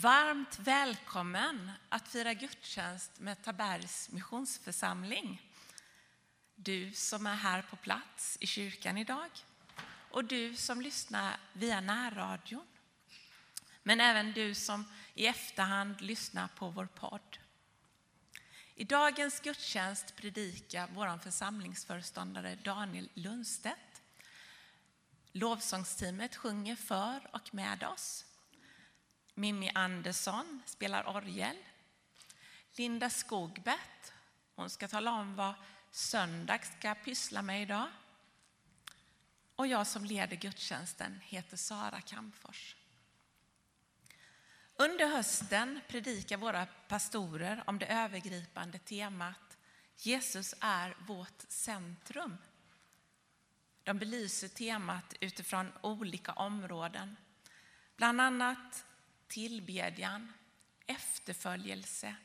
[0.00, 5.42] Varmt välkommen att fira gudstjänst med Tabergs missionsförsamling.
[6.54, 9.30] Du som är här på plats i kyrkan idag
[10.10, 12.66] och du som lyssnar via närradion.
[13.82, 17.38] Men även du som i efterhand lyssnar på vår podd.
[18.74, 24.02] I dagens gudstjänst predikar vår församlingsföreståndare Daniel Lundstedt.
[25.32, 28.27] Lovsångsteamet sjunger för och med oss.
[29.38, 31.56] Mimmi Andersson spelar orgel.
[32.72, 34.12] Linda Skogbert,
[34.54, 35.54] hon ska tala om vad
[35.90, 37.88] söndag ska pyssla med idag.
[39.56, 42.76] Och jag som leder gudstjänsten heter Sara Kampfors.
[44.74, 49.58] Under hösten predikar våra pastorer om det övergripande temat
[49.96, 52.36] Jesus är vårt centrum.
[53.82, 57.16] De belyser temat utifrån olika områden,
[57.96, 58.84] bland annat
[59.28, 60.32] tillbedjan,
[60.86, 62.16] efterföljelse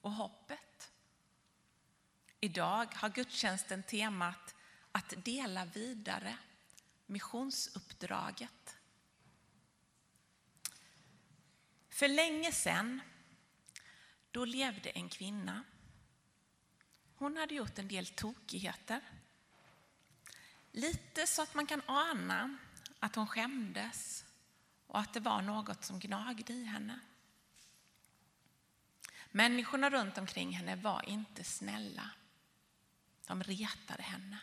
[0.00, 0.92] och hoppet.
[2.40, 4.54] Idag har gudstjänsten temat
[4.92, 6.38] att dela vidare,
[7.06, 8.76] missionsuppdraget.
[11.88, 13.00] För länge sedan,
[14.30, 15.64] då levde en kvinna.
[17.14, 19.00] Hon hade gjort en del tokigheter.
[20.72, 22.58] Lite så att man kan ana
[22.98, 24.24] att hon skämdes
[24.88, 27.00] och att det var något som gnagde i henne.
[29.30, 32.10] Människorna runt omkring henne var inte snälla.
[33.26, 34.38] De retade henne.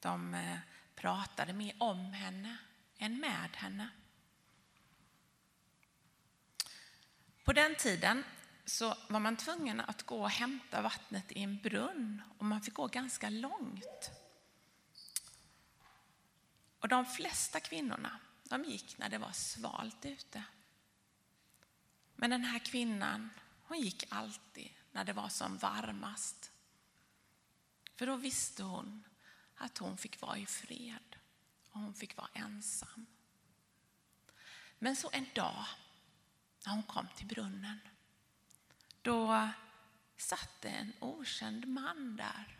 [0.00, 0.58] De eh,
[0.94, 2.56] pratade mer om henne
[2.98, 3.88] än med henne.
[7.44, 8.24] På den tiden
[8.64, 12.74] så var man tvungen att gå och hämta vattnet i en brunn och man fick
[12.74, 14.10] gå ganska långt.
[16.80, 20.44] Och de flesta kvinnorna de gick när det var svalt ute.
[22.14, 23.30] Men den här kvinnan,
[23.62, 26.52] hon gick alltid när det var som varmast.
[27.94, 29.04] För då visste hon
[29.54, 31.16] att hon fick vara i fred
[31.70, 33.06] och hon fick vara ensam.
[34.78, 35.64] Men så en dag
[36.64, 37.78] när hon kom till brunnen,
[39.02, 39.48] då
[40.16, 42.58] satt det en okänd man där.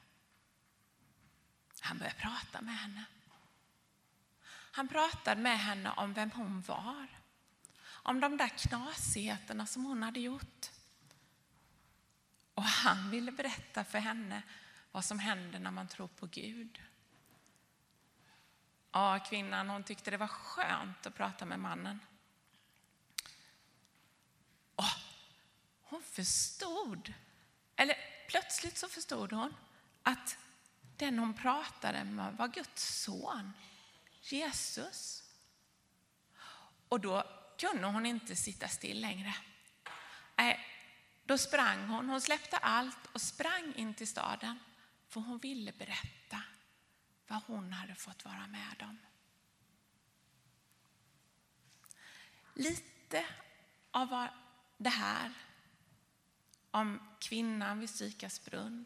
[1.81, 3.05] Han började prata med henne.
[4.77, 7.07] Han pratade med henne om vem hon var.
[7.89, 10.71] Om de där knasigheterna som hon hade gjort.
[12.55, 14.43] Och han ville berätta för henne
[14.93, 16.83] vad som händer när man tror på Gud.
[18.93, 22.01] Ja, kvinnan hon tyckte det var skönt att prata med mannen.
[24.75, 24.85] Och
[25.83, 27.15] hon förstod,
[27.77, 27.97] eller
[28.29, 29.55] plötsligt så förstod hon
[30.03, 30.39] att
[30.97, 33.53] den hon pratade med var Guds son.
[34.33, 35.25] Jesus.
[36.89, 37.25] Och då
[37.59, 39.35] kunde hon inte sitta still längre.
[41.25, 42.09] Då sprang hon.
[42.09, 44.59] Hon släppte allt och sprang in till staden.
[45.09, 46.43] För hon ville berätta
[47.27, 48.99] vad hon hade fått vara med om.
[52.55, 53.25] Lite
[53.91, 54.29] av
[54.77, 55.33] det här
[56.71, 58.85] om kvinnan vid Sykars brunn.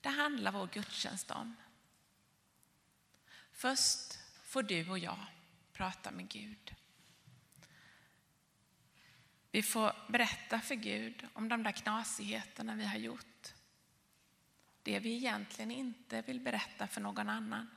[0.00, 1.56] Det handlar vår gudstjänst om.
[3.56, 5.26] Först får du och jag
[5.72, 6.74] prata med Gud.
[9.50, 13.54] Vi får berätta för Gud om de där knasigheterna vi har gjort.
[14.82, 17.70] Det vi egentligen inte vill berätta för någon annan.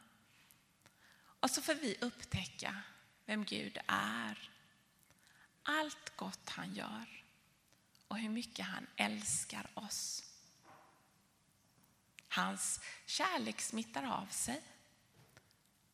[1.39, 2.75] Och så får vi upptäcka
[3.25, 4.49] vem Gud är.
[5.63, 7.23] Allt gott han gör
[8.07, 10.23] och hur mycket han älskar oss.
[12.27, 14.61] Hans kärlek smittar av sig.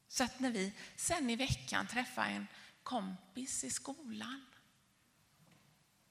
[0.07, 2.47] Så att när vi sen i veckan träffar en
[2.83, 4.45] kompis i skolan,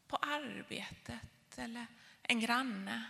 [0.06, 1.86] på arbetet eller
[2.22, 3.04] en granne,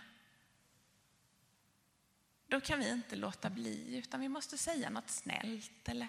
[2.47, 6.07] då kan vi inte låta bli utan vi måste säga något snällt eller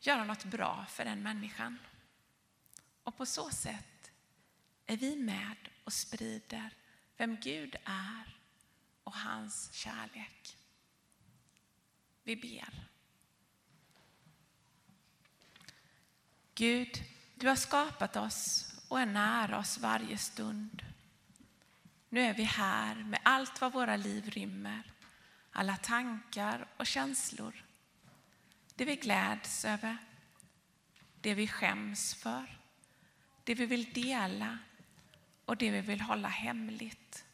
[0.00, 1.78] göra något bra för den människan.
[3.02, 4.10] Och på så sätt
[4.86, 6.74] är vi med och sprider
[7.16, 8.38] vem Gud är
[9.04, 10.56] och hans kärlek.
[12.22, 12.88] Vi ber.
[16.54, 17.04] Gud,
[17.34, 20.82] du har skapat oss och är nära oss varje stund.
[22.08, 24.92] Nu är vi här med allt vad våra liv rymmer,
[25.52, 27.64] alla tankar och känslor.
[28.74, 29.96] Det vi gläds över,
[31.20, 32.58] det vi skäms för,
[33.44, 34.58] det vi vill dela
[35.44, 37.24] och det vi vill hålla hemligt.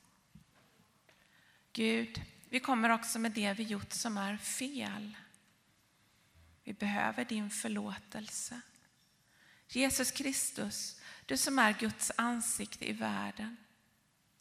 [1.72, 5.17] Gud, vi kommer också med det vi gjort som är fel.
[6.64, 8.61] Vi behöver din förlåtelse.
[9.72, 13.56] Jesus Kristus, du som är Guds ansikte i världen.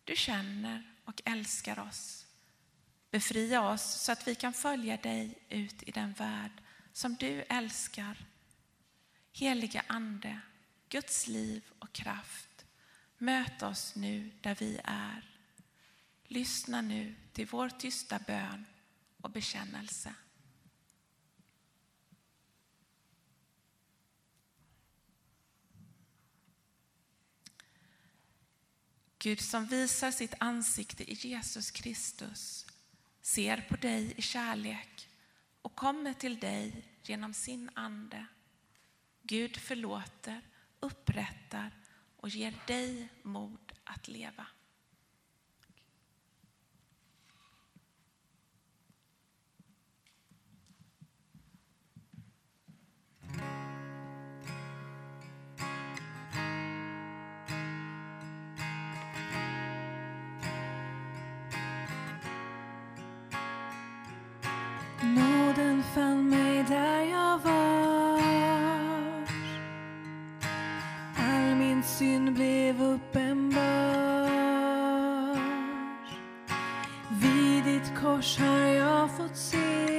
[0.04, 2.26] Du känner och älskar oss.
[3.12, 6.52] Befria oss så att vi kan följa dig ut i den värld
[6.94, 8.18] som du älskar.
[9.34, 10.40] Heliga Ande,
[10.90, 12.66] Guds liv och kraft,
[13.18, 15.30] möt oss nu där vi är.
[16.24, 18.66] Lyssna nu till vår tysta bön
[19.22, 20.14] och bekännelse.
[29.20, 32.66] Gud som visar sitt ansikte i Jesus Kristus
[33.22, 35.10] ser på dig i kärlek
[35.62, 38.26] och kommer till dig genom sin ande.
[39.24, 40.42] Gud förlåter,
[40.80, 41.72] upprättar
[42.18, 44.48] och ger dig mod att leva.
[65.96, 68.20] Fann mig där jag var.
[71.18, 74.30] All min synd blev uppenbar.
[77.10, 79.90] Vid ditt kors har jag fått se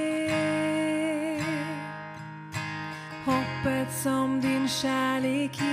[3.25, 5.70] hoppet som din kärlek ger.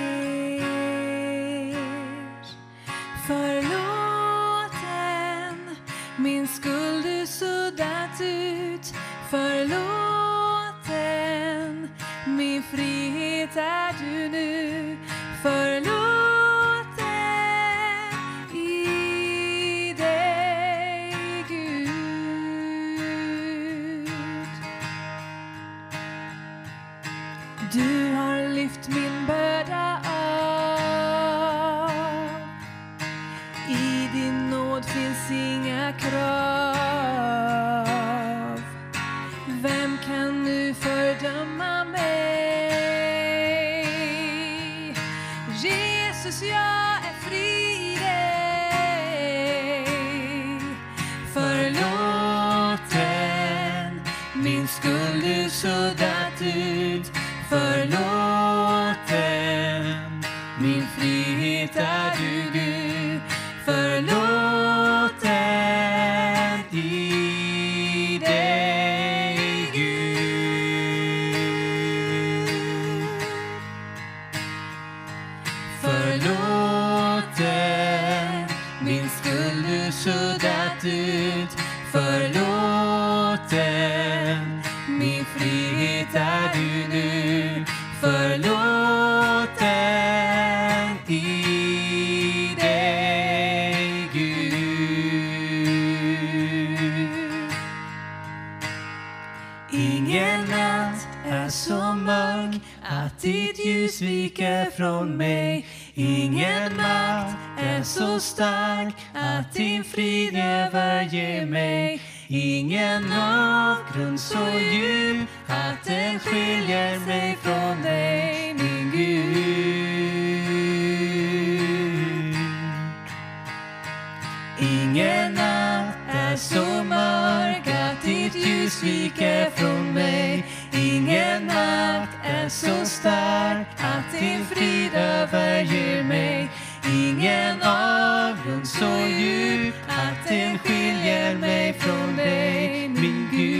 [134.20, 136.50] Din frid överger mig.
[136.84, 143.58] Ingen avgrund så djup att den skiljer mig från dig, min Gud.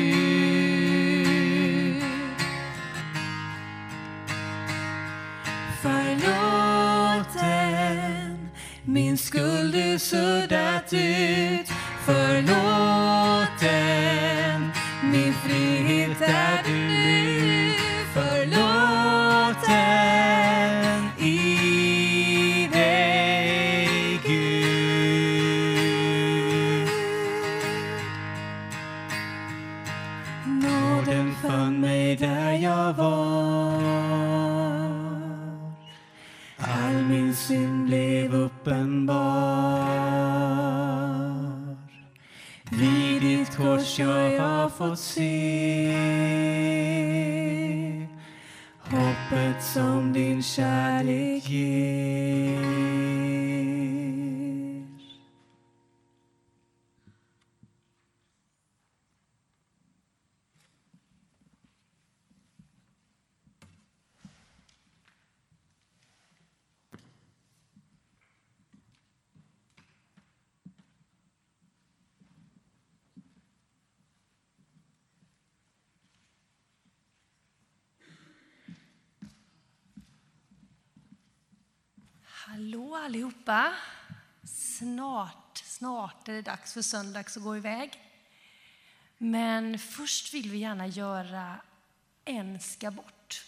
[5.83, 7.29] Förlåten,
[8.85, 11.69] min skuld du suddat ut.
[12.07, 12.59] Förlåten,
[15.03, 16.58] min frihet är
[44.79, 45.95] fått se
[48.81, 52.68] hoppet som din kärlek ger.
[83.05, 83.75] Allihopa.
[84.45, 87.91] Snart, snart är det dags för söndags att gå iväg.
[89.19, 91.61] Men först vill vi gärna göra
[92.25, 93.45] en ska bort.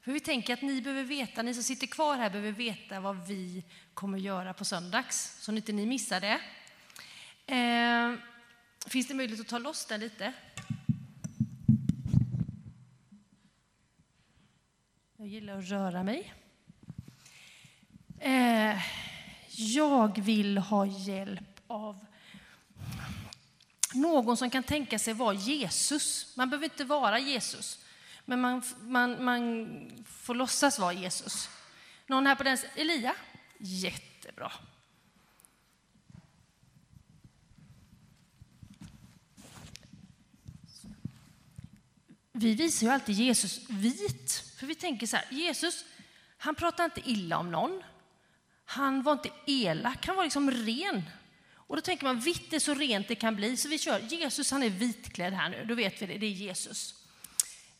[0.00, 3.26] För vi tänker att ni behöver veta, ni som sitter kvar här behöver veta vad
[3.26, 6.40] vi kommer göra på söndags, så inte ni missar det.
[7.54, 8.18] Eh,
[8.86, 10.32] finns det möjlighet att ta loss den lite?
[15.16, 16.34] Jag gillar att röra mig.
[18.20, 18.82] Eh,
[19.56, 22.06] jag vill ha hjälp av
[23.94, 26.36] någon som kan tänka sig vara Jesus.
[26.36, 27.84] Man behöver inte vara Jesus,
[28.24, 29.66] men man, man, man
[30.06, 31.48] får låtsas vara Jesus.
[32.06, 33.14] Någon här på den Elia?
[33.58, 34.52] Jättebra.
[42.32, 45.84] Vi visar ju alltid Jesus vit, för vi tänker så här, Jesus,
[46.38, 47.82] han pratar inte illa om någon.
[48.66, 51.02] Han var inte elak, han var liksom ren.
[51.54, 54.50] Och då tänker man, vitt är så rent det kan bli, så vi kör Jesus,
[54.50, 56.94] han är vitklädd här nu, då vet vi det, det är Jesus.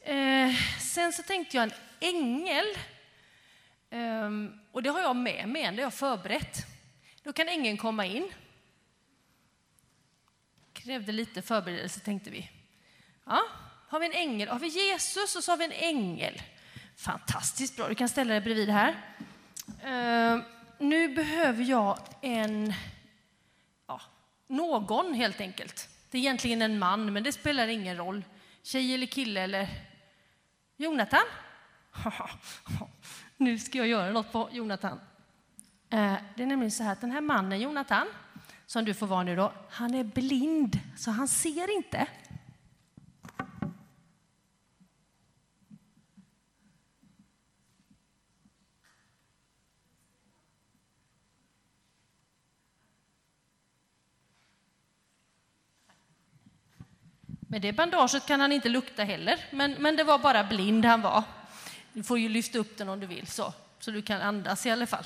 [0.04, 2.64] Eh, sen så tänkte jag en ängel,
[3.90, 4.30] eh,
[4.72, 6.66] och det har jag med mig, det har jag förberett.
[7.22, 8.28] Då kan ängeln komma in.
[10.72, 12.50] Krävde lite förberedelse tänkte vi.
[13.24, 13.42] Ja,
[13.88, 16.42] har vi en ängel, har vi Jesus och så har vi en ängel.
[16.96, 18.96] Fantastiskt bra, du kan ställa dig bredvid här.
[19.82, 22.72] Eh, nu behöver jag en,
[23.86, 24.00] ja,
[24.46, 25.88] någon helt enkelt.
[26.10, 28.24] Det är egentligen en man, men det spelar ingen roll.
[28.62, 29.68] Tjej eller kille eller
[30.76, 31.24] Jonathan?
[33.36, 35.00] nu ska jag göra något på Jonathan.
[35.90, 38.06] Eh, det är nämligen så här att den här mannen, Jonathan,
[38.66, 42.06] som du får vara nu då, han är blind, så han ser inte.
[57.46, 61.00] Med det bandaget kan han inte lukta heller, men, men det var bara blind han
[61.02, 61.22] var.
[61.92, 64.70] Du får ju lyfta upp den om du vill, så, så du kan andas i
[64.70, 65.04] alla fall.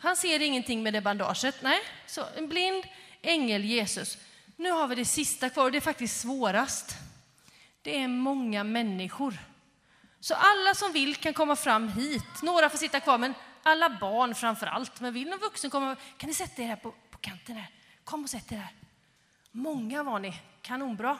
[0.00, 1.62] Han ser ingenting med det bandaget.
[1.62, 2.84] Nej, så en blind
[3.22, 4.18] ängel Jesus.
[4.56, 6.96] Nu har vi det sista kvar och det är faktiskt svårast.
[7.82, 9.38] Det är många människor.
[10.20, 12.42] Så alla som vill kan komma fram hit.
[12.42, 15.00] Några får sitta kvar, men alla barn framför allt.
[15.00, 17.70] Men vill någon vuxen komma, kan ni sätta er här på, på kanten här?
[18.04, 18.74] Kom och sätt er här.
[19.50, 21.18] Många var ni, kanonbra.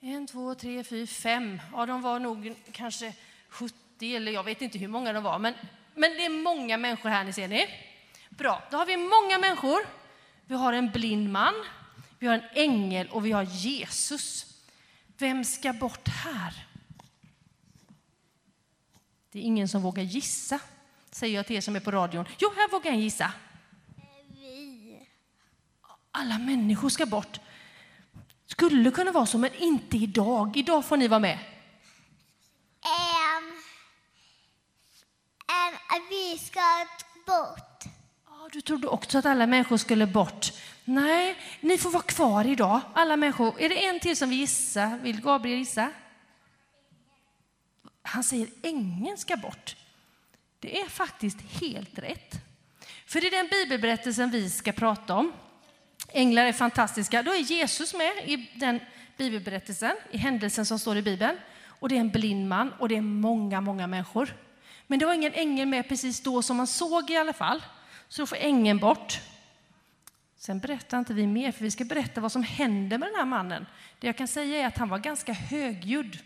[0.00, 1.60] En, två, tre, fyra, fem.
[1.72, 3.14] Ja, de var nog kanske
[3.48, 5.38] 70 eller jag vet inte hur många de var.
[5.38, 5.54] Men,
[5.94, 7.68] men det är många människor här, ni ser ni.
[8.30, 9.78] Bra, då har vi många människor.
[10.46, 11.54] Vi har en blind man,
[12.18, 14.54] vi har en ängel och vi har Jesus.
[15.18, 16.66] Vem ska bort här?
[19.32, 20.60] Det är ingen som vågar gissa,
[21.10, 22.24] säger jag till er som är på radion.
[22.38, 23.32] Jo, här vågar en gissa.
[24.28, 25.08] Vi.
[26.10, 27.40] Alla människor ska bort.
[28.46, 30.56] Skulle kunna vara så, men inte idag.
[30.56, 31.38] Idag får ni vara med.
[32.84, 33.44] Um,
[35.48, 36.60] um, vi ska
[37.26, 37.84] bort.
[38.26, 40.52] Ja, du trodde också att alla människor skulle bort.
[40.84, 43.60] Nej, ni får vara kvar idag, alla människor.
[43.60, 44.98] Är det en till som vill gissa?
[45.02, 45.90] Vill Gabriel gissa?
[48.02, 49.76] Han säger ängeln ska bort.
[50.58, 52.34] Det är faktiskt helt rätt.
[53.06, 55.32] För det är den bibelberättelsen vi ska prata om.
[56.08, 57.22] Änglar är fantastiska.
[57.22, 58.80] Då är Jesus med i den
[59.16, 61.36] bibelberättelsen, i händelsen som står i Bibeln.
[61.66, 64.34] Och det är en blind man och det är många, många människor.
[64.86, 67.62] Men det var ingen ängel med precis då som man såg i alla fall.
[68.08, 69.20] Så då får ängeln bort.
[70.36, 73.24] Sen berättar inte vi mer, för vi ska berätta vad som hände med den här
[73.24, 73.66] mannen.
[73.98, 76.18] Det jag kan säga är att han var ganska högljudd,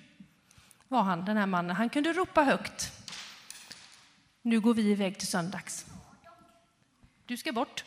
[0.88, 1.76] var han, den här mannen.
[1.76, 2.92] Han kunde ropa högt.
[4.42, 5.86] Nu går vi iväg till söndags.
[7.26, 7.84] Du ska bort.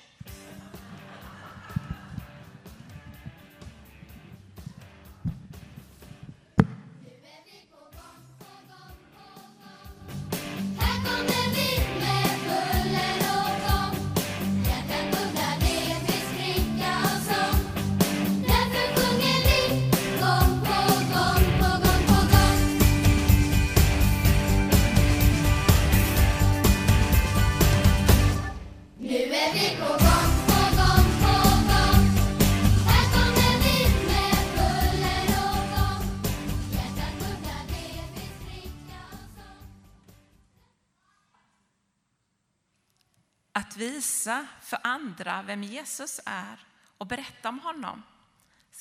[43.83, 46.59] Visa för andra vem Jesus är
[46.97, 48.03] och berätta om honom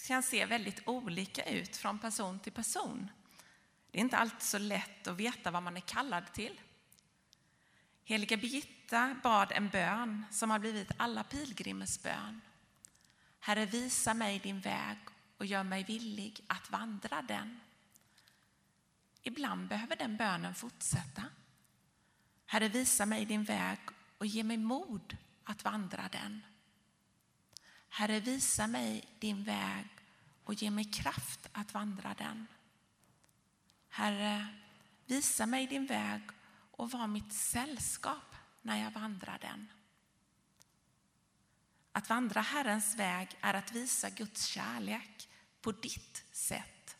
[0.07, 3.11] kan se väldigt olika ut från person till person.
[3.91, 6.61] Det är inte alltid så lätt att veta vad man är kallad till.
[8.05, 12.41] Heliga Birgitta bad en bön som har blivit alla pilgrimers bön.
[13.41, 14.99] Herre, visa mig din väg
[15.39, 17.61] och gör mig villig att vandra den.
[19.23, 21.25] Ibland behöver den bönen fortsätta.
[22.47, 23.79] Herre, visa mig din väg
[24.23, 26.43] och ge mig mod att vandra den.
[27.89, 29.89] Herre, visa mig din väg
[30.45, 32.47] och ge mig kraft att vandra den.
[33.89, 34.47] Herre,
[35.07, 36.23] visa mig din väg
[36.71, 39.73] och var mitt sällskap när jag vandrar den.
[41.93, 45.29] Att vandra Herrens väg är att visa Guds kärlek
[45.61, 46.97] på ditt sätt.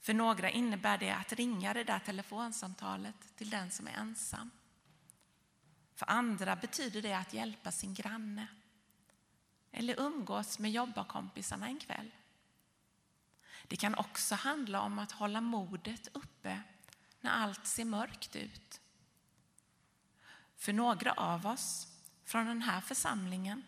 [0.00, 4.50] För några innebär det att ringa det där telefonsamtalet till den som är ensam.
[5.98, 8.46] För andra betyder det att hjälpa sin granne
[9.72, 12.10] eller umgås med jobbarkompisarna en kväll.
[13.62, 16.62] Det kan också handla om att hålla modet uppe
[17.20, 18.80] när allt ser mörkt ut.
[20.56, 21.86] För några av oss
[22.24, 23.64] från den här församlingen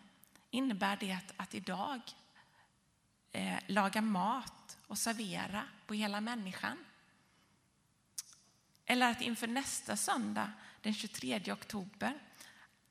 [0.49, 2.01] innebär det att idag
[3.31, 6.85] eh, laga mat och servera på hela människan.
[8.85, 12.19] Eller att inför nästa söndag, den 23 oktober,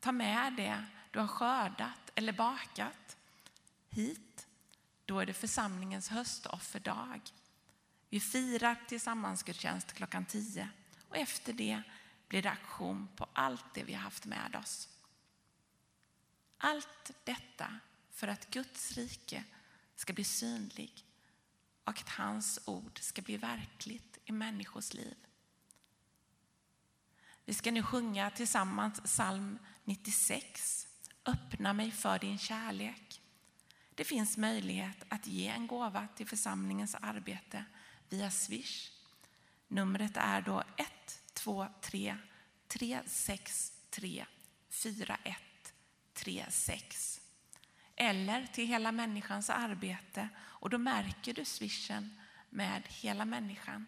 [0.01, 3.17] ta med det du har skördat eller bakat
[3.89, 4.47] hit.
[5.05, 7.21] Då är det församlingens höstofferdag.
[8.09, 10.69] Vi firar tillsammansgudstjänst klockan 10
[11.09, 11.83] och efter det
[12.29, 14.89] blir det aktion på allt det vi har haft med oss.
[16.59, 17.79] Allt detta
[18.11, 19.45] för att Guds rike
[19.97, 21.05] ska bli synlig
[21.85, 25.17] och att hans ord ska bli verkligt i människors liv.
[27.51, 30.87] Vi ska nu sjunga tillsammans psalm 96.
[31.27, 33.21] Öppna mig för din kärlek.
[33.95, 37.65] Det finns möjlighet att ge en gåva till församlingens arbete
[38.09, 38.91] via Swish.
[39.69, 42.17] Numret är då 123
[42.69, 44.27] 363
[44.69, 47.21] 4136.
[47.97, 53.87] Eller till Hela människans arbete och då märker du swishen med Hela människan.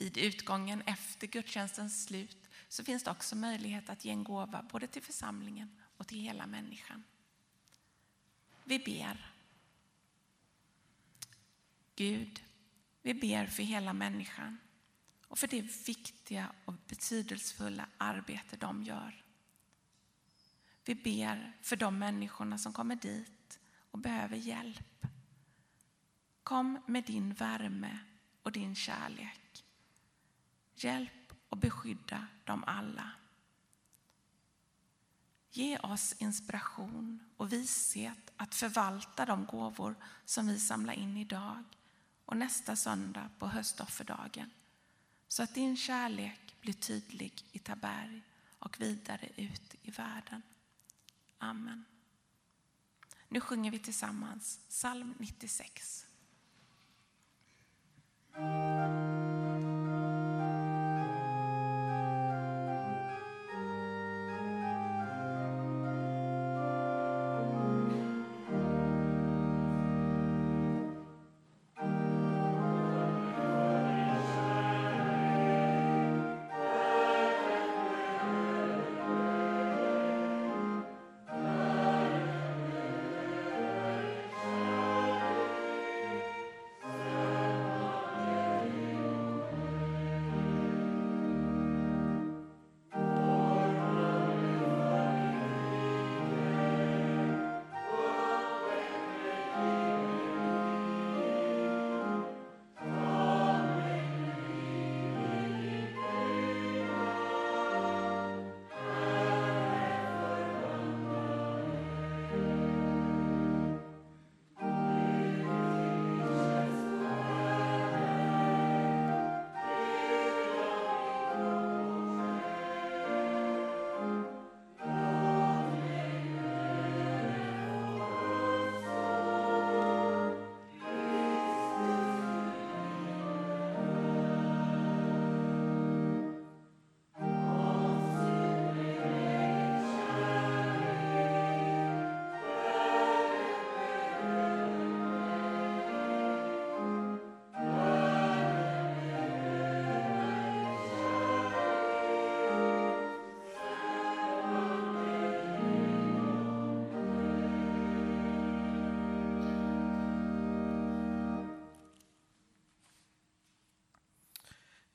[0.00, 4.86] Vid utgången efter gudstjänstens slut så finns det också möjlighet att ge en gåva både
[4.86, 7.04] till församlingen och till hela människan.
[8.64, 9.32] Vi ber.
[11.96, 12.42] Gud,
[13.02, 14.58] vi ber för hela människan
[15.28, 19.24] och för det viktiga och betydelsefulla arbete de gör.
[20.84, 23.58] Vi ber för de människorna som kommer dit
[23.90, 25.06] och behöver hjälp.
[26.42, 27.98] Kom med din värme
[28.42, 29.39] och din kärlek.
[30.84, 33.10] Hjälp och beskydda dem alla.
[35.50, 41.64] Ge oss inspiration och vishet att förvalta de gåvor som vi samlar in idag
[42.24, 44.50] och nästa söndag på höstofferdagen.
[45.28, 48.22] Så att din kärlek blir tydlig i Taberg
[48.58, 50.42] och vidare ut i världen.
[51.38, 51.84] Amen.
[53.28, 56.06] Nu sjunger vi tillsammans psalm 96.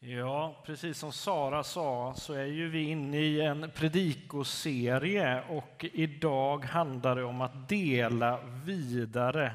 [0.08, 6.66] Ja, precis som Sara sa så är ju vi inne i en predikoserie och idag
[6.66, 9.54] handlar det om att dela vidare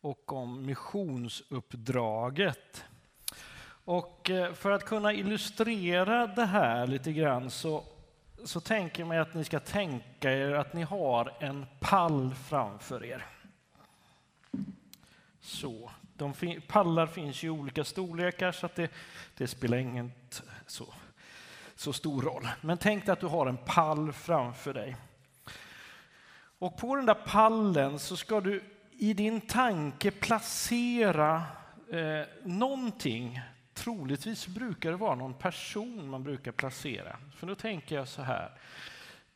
[0.00, 2.84] och om missionsuppdraget.
[3.84, 7.84] Och eh, för att kunna illustrera det här lite grann så,
[8.44, 13.04] så tänker jag mig att ni ska tänka er att ni har en pall framför
[13.04, 13.26] er.
[15.40, 15.90] Så.
[16.18, 18.90] De fin pallar finns i olika storlekar så att det,
[19.36, 20.12] det spelar ingen
[20.66, 20.94] så,
[21.76, 22.48] så stor roll.
[22.60, 24.96] Men tänk dig att du har en pall framför dig.
[26.58, 31.42] Och på den där pallen så ska du i din tanke placera
[31.92, 33.40] eh, någonting.
[33.74, 37.16] Troligtvis brukar det vara någon person man brukar placera.
[37.36, 38.52] För då tänker jag så här.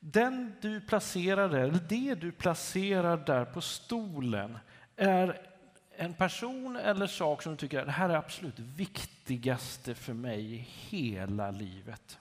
[0.01, 4.59] Den du placerar där, eller det du placerar där på stolen
[4.97, 5.51] är
[5.96, 10.68] en person eller sak som du tycker att det här är absolut viktigaste för mig
[10.68, 12.18] hela livet.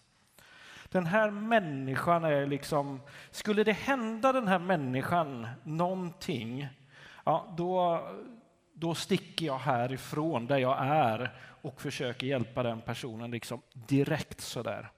[0.89, 6.67] Den här människan är liksom, skulle det hända den här människan någonting,
[7.23, 8.07] ja, då,
[8.73, 11.31] då sticker jag härifrån där jag är
[11.61, 14.91] och försöker hjälpa den personen liksom direkt sådär.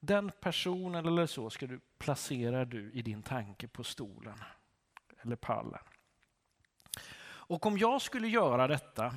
[0.00, 4.38] Den personen eller så ska du placera du i din tanke på stolen
[5.22, 5.80] eller pallen.
[7.46, 9.14] Och om jag skulle göra detta,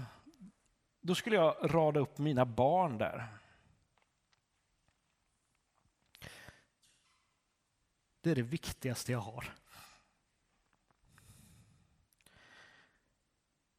[1.01, 3.27] då skulle jag rada upp mina barn där.
[8.21, 9.53] Det är det viktigaste jag har.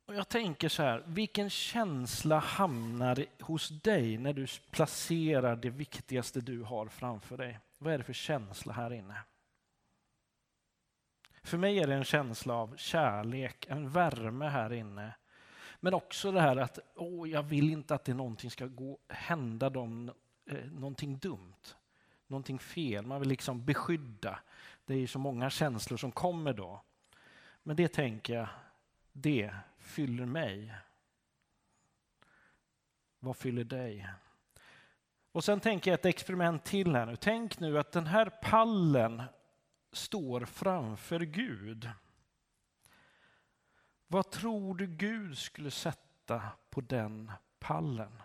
[0.07, 6.41] Och jag tänker så här, vilken känsla hamnar hos dig när du placerar det viktigaste
[6.41, 7.59] du har framför dig?
[7.79, 9.23] Vad är det för känsla här inne?
[11.43, 15.15] För mig är det en känsla av kärlek, en värme här inne.
[15.81, 19.71] Men också det här att åh, jag vill inte att det någonting ska gå, hända
[19.71, 20.13] dem
[20.51, 21.75] eh, någonting dumt,
[22.27, 23.07] någonting fel.
[23.07, 24.39] Man vill liksom beskydda.
[24.85, 26.85] Det är ju så många känslor som kommer då.
[27.63, 28.49] Men det tänker jag,
[29.13, 30.75] det fyller mig.
[33.19, 34.09] Vad fyller dig?
[35.33, 37.17] Och sen tänker jag ett experiment till här nu.
[37.17, 39.23] Tänk nu att den här pallen
[39.93, 41.91] står framför Gud.
[44.07, 48.23] Vad tror du Gud skulle sätta på den pallen?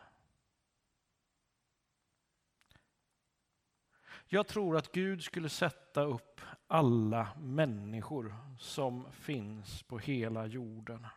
[4.28, 11.08] Jag tror att Gud skulle sätta upp alla människor som finns på hela jorden.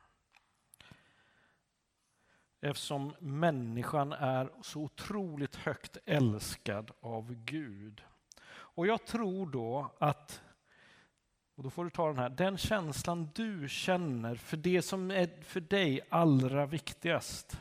[2.61, 8.02] Eftersom människan är så otroligt högt älskad av Gud.
[8.79, 10.43] Och jag tror då att,
[11.55, 15.43] och då får du ta den här, den känslan du känner för det som är
[15.43, 17.61] för dig allra viktigast.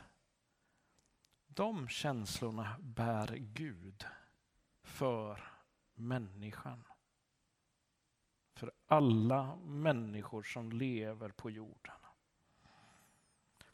[1.48, 4.06] De känslorna bär Gud
[4.84, 5.52] för
[5.94, 6.84] människan.
[8.54, 11.96] För alla människor som lever på jorden.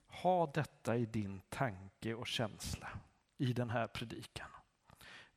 [0.07, 2.89] Ha detta i din tanke och känsla
[3.37, 4.49] i den här predikan.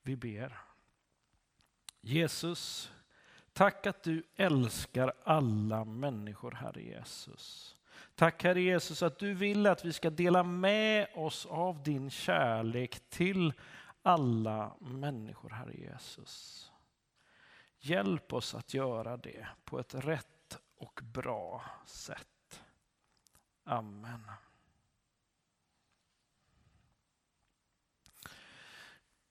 [0.02, 0.65] Vi ber.
[2.06, 2.90] Jesus,
[3.52, 7.76] tack att du älskar alla människor, Herre Jesus.
[8.14, 13.10] Tack Herre Jesus att du vill att vi ska dela med oss av din kärlek
[13.10, 13.52] till
[14.02, 16.70] alla människor, Herre Jesus.
[17.78, 22.62] Hjälp oss att göra det på ett rätt och bra sätt.
[23.64, 24.30] Amen.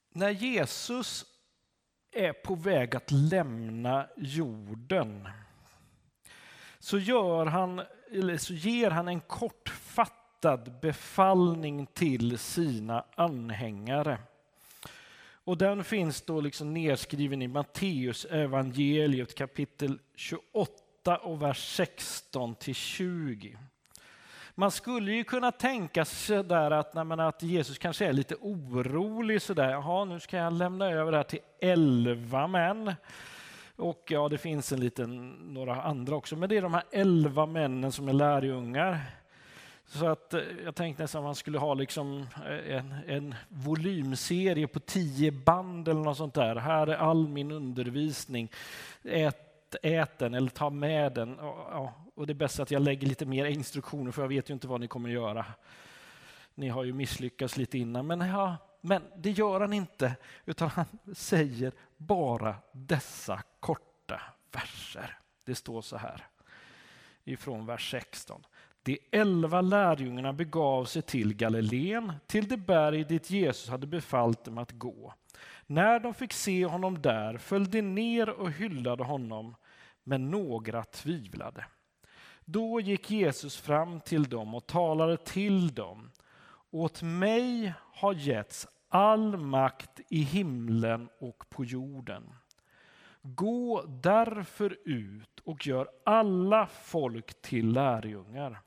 [0.09, 1.34] När Jesus
[2.15, 5.27] är på väg att lämna jorden
[6.79, 14.17] så, gör han, eller så ger han en kortfattad befallning till sina anhängare.
[15.45, 22.75] Och den finns då liksom nedskriven i Matteus evangeliet kapitel 28 och vers 16 till
[22.75, 23.57] 20.
[24.57, 29.41] Man skulle ju kunna tänka sig där att, nej, att Jesus kanske är lite orolig
[29.41, 29.71] sådär.
[29.71, 32.93] Jaha, nu ska jag lämna över det här till elva män.
[33.75, 37.45] Och ja, det finns en liten, några andra också, men det är de här elva
[37.45, 38.99] männen som är lärjungar.
[39.85, 44.67] Så att eh, jag tänkte nästan att man skulle ha liksom eh, en, en volymserie
[44.67, 46.55] på tio band eller något sånt där.
[46.55, 48.51] Här är all min undervisning.
[49.03, 51.37] Ät, ät den eller ta med den.
[51.41, 54.53] Ja, och det är bäst att jag lägger lite mer instruktioner för jag vet ju
[54.53, 55.45] inte vad ni kommer att göra.
[56.55, 60.85] Ni har ju misslyckats lite innan, men, ja, men det gör han inte, utan han
[61.13, 65.17] säger bara dessa korta verser.
[65.43, 66.25] Det står så här
[67.23, 68.43] ifrån vers 16.
[68.83, 74.57] De elva lärjungarna begav sig till Galileen, till det berg dit Jesus hade befallt dem
[74.57, 75.13] att gå.
[75.65, 79.55] När de fick se honom där föll de ner och hyllade honom,
[80.03, 81.65] men några tvivlade.
[82.45, 86.11] Då gick Jesus fram till dem och talade till dem.
[86.71, 92.23] Åt mig har getts all makt i himlen och på jorden.
[93.21, 98.61] Gå därför ut och gör alla folk till lärjungar.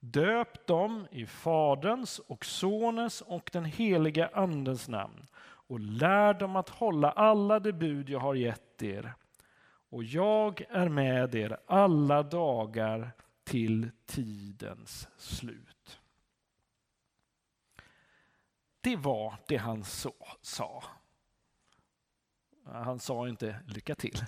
[0.00, 6.68] Döp dem i Faderns och Sonens och den helige Andens namn och lär dem att
[6.68, 9.14] hålla alla de bud jag har gett er.
[9.92, 13.12] Och jag är med er alla dagar
[13.44, 16.00] till tidens slut.
[18.80, 20.84] Det var det han så, sa.
[22.64, 24.24] Han sa inte lycka till.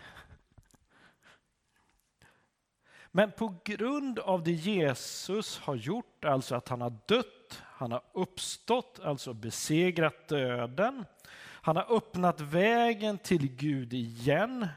[3.11, 8.03] Men på grund av det Jesus har gjort, alltså att han har dött, han har
[8.13, 11.05] uppstått, alltså besegrat döden.
[11.39, 14.69] Han har öppnat vägen till Gud igen.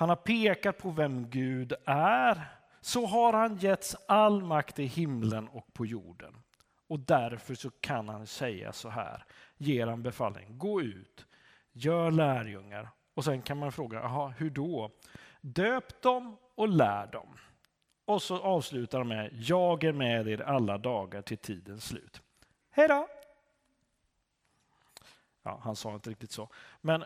[0.00, 2.44] Han har pekat på vem Gud är.
[2.80, 6.42] Så har han getts all makt i himlen och på jorden.
[6.88, 9.24] Och därför så kan han säga så här,
[9.56, 11.26] ger han befallning, gå ut,
[11.72, 12.88] gör lärjungar.
[13.14, 14.90] Och sen kan man fråga, aha, hur då?
[15.40, 17.36] Döp dem och lär dem.
[18.04, 22.22] Och så avslutar de med, jag är med er alla dagar till tidens slut.
[22.70, 23.08] Hej då!
[25.42, 26.48] Ja, han sa inte riktigt så.
[26.80, 27.04] Men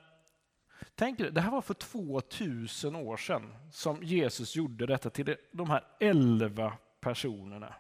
[0.95, 5.71] tänk er, det här var för 2000 år sedan som Jesus gjorde detta till de
[5.71, 7.75] här elva personerna.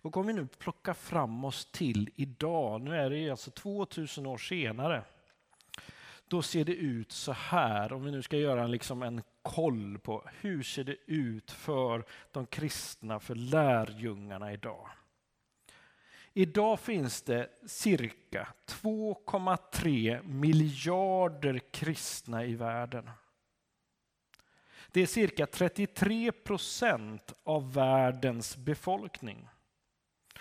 [0.00, 4.38] Och om vi nu plockar fram oss till idag, nu är det alltså 2000 år
[4.38, 5.02] senare.
[6.28, 10.24] Då ser det ut så här, om vi nu ska göra liksom en koll på
[10.40, 14.88] hur ser det ut för de kristna, för lärjungarna idag.
[16.38, 23.10] Idag finns det cirka 2,3 miljarder kristna i världen.
[24.92, 29.48] Det är cirka 33 procent av världens befolkning.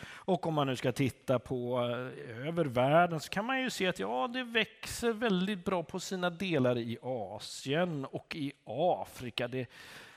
[0.03, 3.87] Och om man nu ska titta på eh, över världen så kan man ju se
[3.87, 9.47] att ja, det växer väldigt bra på sina delar i Asien och i Afrika.
[9.47, 9.67] Det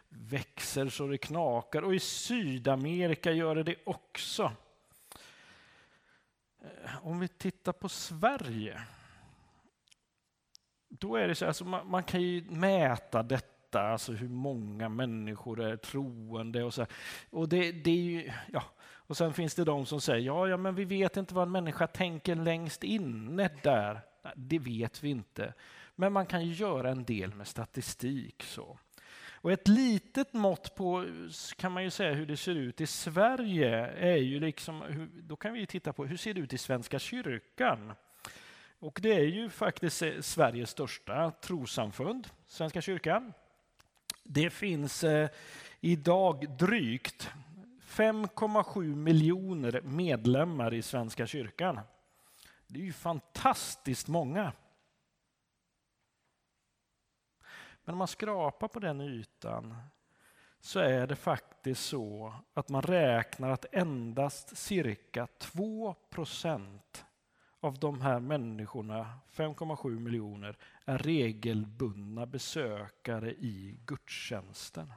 [0.09, 4.53] växer så det knakar och i Sydamerika gör det det också.
[6.63, 8.81] Eh, om vi tittar på Sverige,
[10.89, 15.61] då är det så alltså man, man kan ju mäta detta, alltså hur många människor
[15.61, 16.87] är troende och så.
[17.31, 18.63] Och det, det är ju, ja,
[19.11, 21.53] och sen finns det de som säger, ja, ja, men vi vet inte vad en
[21.53, 24.01] människa tänker längst inne där.
[24.25, 25.55] Nej, det vet vi inte.
[25.95, 28.43] Men man kan ju göra en del med statistik.
[28.43, 28.79] så.
[29.43, 31.07] Och ett litet mått på,
[31.57, 35.53] kan man ju säga, hur det ser ut i Sverige är ju liksom, då kan
[35.53, 37.93] vi titta på hur ser det ut i Svenska kyrkan?
[38.79, 43.33] Och det är ju faktiskt eh, Sveriges största trosamfund, Svenska kyrkan.
[44.23, 45.29] Det finns eh,
[45.81, 47.31] idag drygt
[47.87, 51.81] 5,7 miljoner medlemmar i Svenska kyrkan.
[52.67, 54.53] Det är ju fantastiskt många.
[57.91, 59.77] Men om man skrapar på den ytan
[60.61, 67.05] så är det faktiskt så att man räknar att endast cirka 2 procent
[67.61, 74.93] av de här människorna, 5,7 miljoner, är regelbundna besökare i gudstjänsten.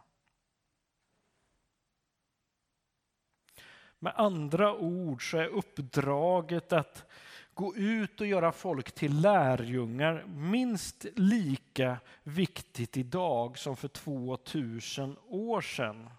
[4.00, 7.06] Med andra ord så är uppdraget att
[7.54, 15.62] gå ut och göra folk till lärjungar minst lika viktigt idag som för 2000 år
[15.62, 16.10] sedan.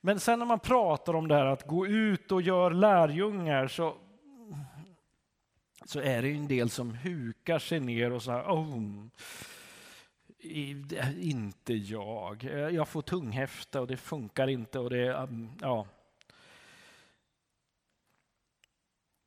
[0.00, 3.94] Men sen när man pratar om det här att gå ut och göra lärjungar så,
[5.84, 9.06] så är det en del som hukar sig ner och säger oh,
[11.20, 12.44] inte jag.
[12.72, 14.78] Jag får tunghäfta och det funkar inte.
[14.78, 15.28] och det,
[15.60, 15.86] ja.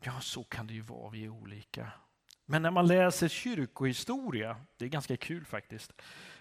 [0.05, 1.09] Ja, så kan det ju vara.
[1.09, 1.91] Vi är olika.
[2.45, 5.93] Men när man läser kyrkohistoria, det är ganska kul faktiskt,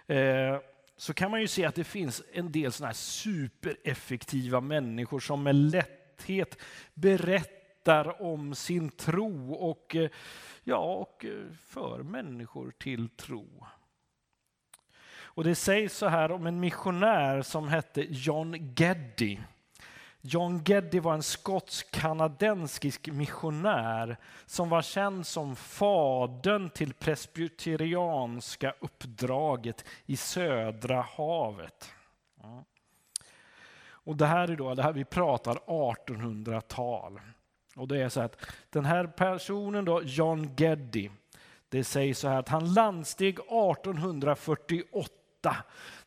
[0.07, 0.59] eh,
[0.97, 5.43] så kan man ju se att det finns en del såna här supereffektiva människor som
[5.43, 6.59] med lätthet
[6.95, 10.11] berättar om sin tro och, eh,
[10.65, 13.67] ja, och eh, för människor till tro.
[15.35, 19.39] Och det sägs så här om en missionär som hette John Geddy.
[20.27, 30.17] John Geddy var en skotsk-kanadensisk missionär som var känd som fadern till presbyterianska uppdraget i
[30.17, 31.91] södra havet.
[33.87, 37.21] Och det här är då, det här vi pratar 1800-tal.
[37.77, 41.11] Och det är så att den här personen då, John Geddy,
[41.69, 45.57] det sägs så här att han landsteg 1848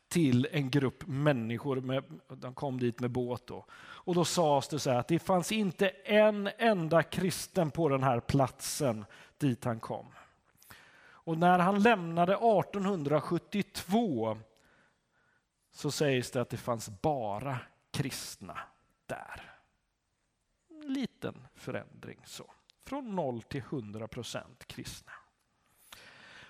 [0.08, 1.82] till en grupp människor.
[1.82, 3.48] Med, de kom dit med båt.
[3.48, 3.66] Då.
[4.08, 8.04] Och då sades det så här att det fanns inte en enda kristen på den
[8.04, 9.06] här platsen
[9.38, 10.06] dit han kom.
[11.00, 14.38] Och när han lämnade 1872
[15.72, 17.60] så sägs det att det fanns bara
[17.92, 18.60] kristna
[19.06, 19.54] där.
[20.70, 22.52] En liten förändring så.
[22.86, 25.12] Från 0 till 100 procent kristna.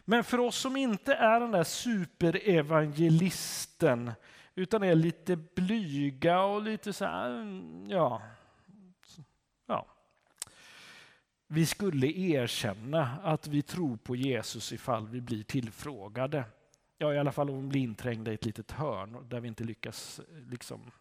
[0.05, 4.11] Men för oss som inte är den där superevangelisten
[4.57, 8.21] utan är lite blyga och lite så här, mm, ja,
[9.65, 9.85] ja.
[11.47, 16.43] Vi skulle erkänna att vi tror på Jesus ifall vi blir tillfrågade.
[16.97, 19.63] Ja, i alla fall om vi blir inträngda i ett litet hörn där vi inte
[19.63, 20.91] lyckas liksom,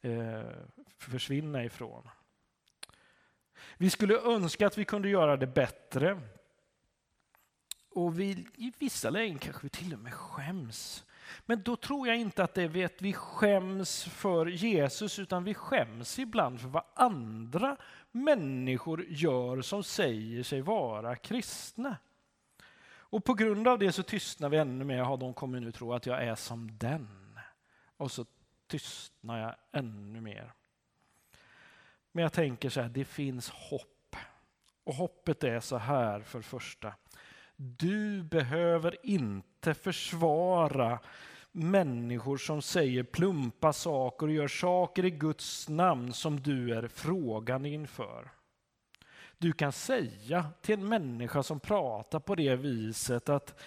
[0.00, 0.42] eh,
[0.98, 2.08] försvinna ifrån.
[3.76, 6.20] Vi skulle önska att vi kunde göra det bättre.
[7.90, 11.04] Och vi, i vissa lägen kanske vi till och med skäms.
[11.46, 15.54] Men då tror jag inte att det är att vi skäms för Jesus, utan vi
[15.54, 17.76] skäms ibland för vad andra
[18.10, 21.96] människor gör som säger sig vara kristna.
[23.10, 24.96] Och på grund av det så tystnar vi ännu mer.
[24.96, 27.38] Ja, de kommer nu tro att jag är som den.
[27.96, 28.24] Och så
[28.66, 30.52] tystnar jag ännu mer.
[32.12, 34.16] Men jag tänker så här, det finns hopp.
[34.84, 36.94] Och hoppet är så här för första.
[37.56, 40.98] Du behöver inte inte försvara
[41.52, 47.66] människor som säger plumpa saker och gör saker i Guds namn som du är frågan
[47.66, 48.30] inför.
[49.38, 53.60] Du kan säga till en människa som pratar på det viset att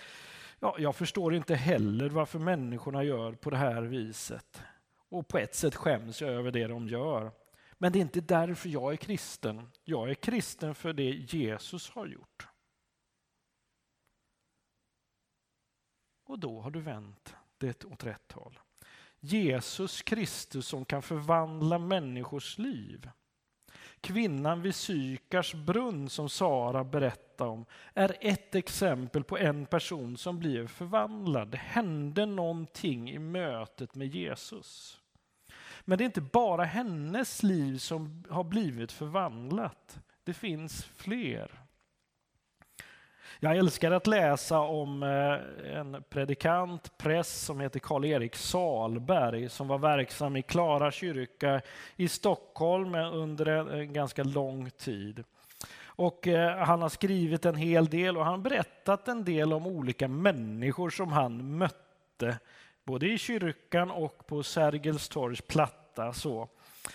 [0.60, 4.62] ja, jag förstår inte heller varför människorna gör på det här viset.
[5.10, 7.32] Och på ett sätt skäms jag över det de gör.
[7.78, 9.70] Men det är inte därför jag är kristen.
[9.84, 12.51] Jag är kristen för det Jesus har gjort.
[16.32, 18.60] Och då har du vänt det åt rätt håll.
[19.20, 23.10] Jesus Kristus som kan förvandla människors liv.
[24.02, 30.40] Kvinnan vid Sykars brunn som Sara berättade om är ett exempel på en person som
[30.40, 31.52] blev förvandlad.
[31.52, 35.00] Det hände någonting i mötet med Jesus.
[35.82, 40.00] Men det är inte bara hennes liv som har blivit förvandlat.
[40.24, 41.61] Det finns fler.
[43.44, 49.78] Jag älskar att läsa om eh, en predikant, präst som heter Karl-Erik Salberg som var
[49.78, 51.62] verksam i Klara kyrka
[51.96, 55.24] i Stockholm under en ganska lång tid.
[55.84, 59.68] Och eh, han har skrivit en hel del och han har berättat en del om
[59.68, 62.40] olika människor som han mötte
[62.84, 66.14] både i kyrkan och på Sergels torgs platta.
[66.14, 66.50] Så.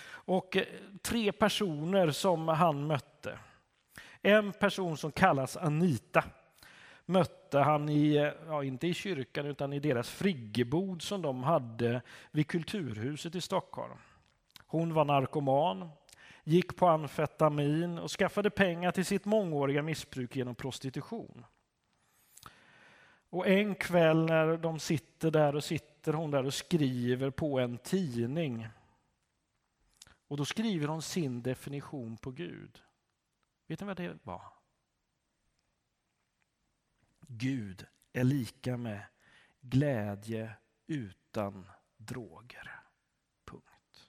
[0.09, 0.65] Och eh,
[1.03, 3.39] tre personer som han mötte.
[4.27, 6.25] En person som kallas Anita
[7.05, 12.49] mötte han i, ja, inte i kyrkan utan i deras friggebod som de hade vid
[12.49, 13.99] Kulturhuset i Stockholm.
[14.67, 15.89] Hon var narkoman,
[16.45, 21.45] gick på amfetamin och skaffade pengar till sitt mångåriga missbruk genom prostitution.
[23.31, 27.79] Och en kväll när de sitter där och sitter hon där och skriver på en
[27.79, 28.69] tidning.
[30.29, 32.83] Och då skriver hon sin definition på Gud.
[33.67, 34.43] Vet ni vad det var?
[37.29, 39.03] Gud är lika med
[39.61, 40.53] glädje
[40.87, 42.81] utan droger.
[43.45, 44.09] Punkt.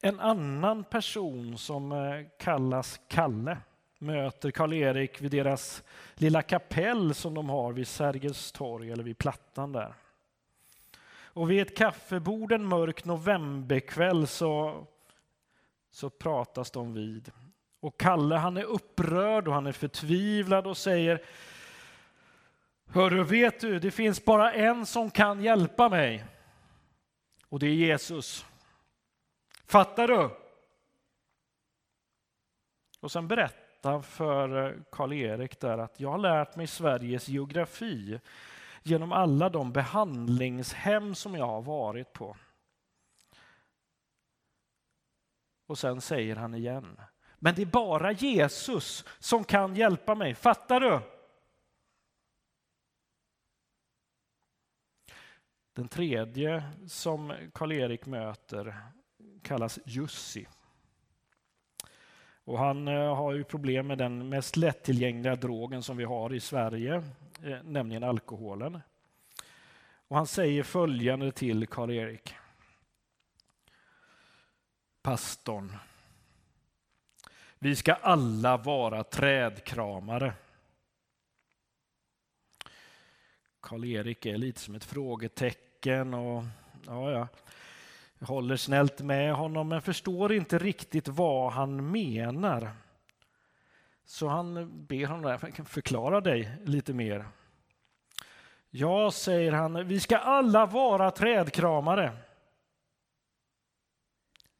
[0.00, 3.58] En annan person som eh, kallas Kalle
[3.98, 5.84] möter Karl-Erik vid deras
[6.14, 9.94] lilla kapell som de har vid Sergels torg eller vid Plattan där.
[11.34, 14.86] Och vid ett kaffebord en mörk novemberkväll så,
[15.92, 17.30] så pratas de vid.
[17.80, 21.22] Och Kalle han är upprörd och han är förtvivlad och säger
[22.86, 26.24] Hörru, vet du, det finns bara en som kan hjälpa mig.
[27.48, 28.46] Och det är Jesus.
[29.66, 30.30] Fattar du?
[33.00, 38.20] Och sen berättar han för eh, Karl-Erik där att jag har lärt mig Sveriges geografi
[38.82, 42.36] genom alla de behandlingshem som jag har varit på.
[45.66, 47.00] Och sen säger han igen,
[47.38, 50.34] men det är bara Jesus som kan hjälpa mig.
[50.34, 51.00] Fattar du?
[55.74, 58.76] Den tredje som Karl-Erik möter
[59.42, 60.46] kallas Jussi.
[62.44, 66.40] Och han eh, har ju problem med den mest lättillgängliga drogen som vi har i
[66.40, 66.94] Sverige,
[67.42, 68.80] eh, nämligen alkoholen.
[70.08, 72.34] Och han säger följande till Karl-Erik
[75.02, 75.76] pastorn.
[77.58, 80.34] Vi ska alla vara trädkramare.
[83.60, 86.44] Karl-Erik är lite som ett frågetecken och
[86.86, 87.28] ja, ja.
[88.18, 92.70] Jag håller snällt med honom men förstår inte riktigt vad han menar.
[94.04, 97.26] Så han ber honom förklara dig lite mer.
[98.70, 102.12] Ja, säger han, vi ska alla vara trädkramare.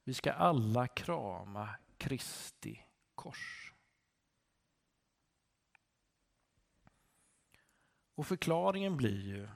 [0.04, 2.84] Vi ska alla krama Kristi
[3.14, 3.72] kors.
[8.14, 9.48] Och förklaringen blir ju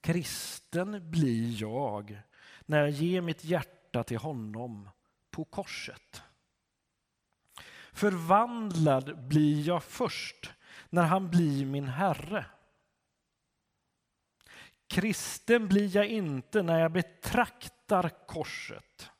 [0.00, 2.22] Kristen blir jag
[2.60, 4.90] när jag ger mitt hjärta till honom
[5.30, 6.22] på korset.
[7.92, 10.52] Förvandlad blir jag först
[10.90, 12.46] när han blir min Herre.
[14.86, 17.75] Kristen blir jag inte när jag betraktar
[18.26, 19.10] korset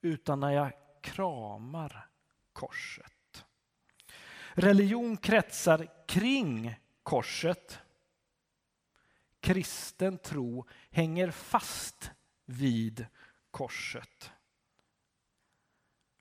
[0.00, 2.08] utan när jag kramar
[2.52, 3.44] korset.
[4.54, 7.78] Religion kretsar kring korset.
[9.40, 12.10] Kristen tro hänger fast
[12.44, 13.06] vid
[13.50, 14.32] korset.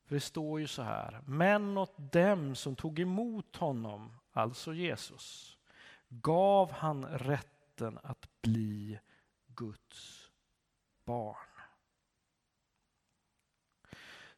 [0.05, 5.57] För det står ju så här, men åt dem som tog emot honom, alltså Jesus,
[6.09, 8.99] gav han rätten att bli
[9.47, 10.20] Guds
[11.05, 11.35] barn.